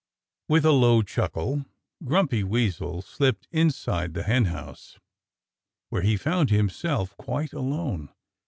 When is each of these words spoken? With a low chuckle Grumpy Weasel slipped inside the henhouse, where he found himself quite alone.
With 0.49 0.65
a 0.65 0.71
low 0.71 1.03
chuckle 1.03 1.63
Grumpy 2.03 2.43
Weasel 2.43 3.03
slipped 3.03 3.47
inside 3.51 4.15
the 4.15 4.23
henhouse, 4.23 4.97
where 5.89 6.01
he 6.01 6.17
found 6.17 6.49
himself 6.49 7.15
quite 7.17 7.53
alone. 7.53 8.09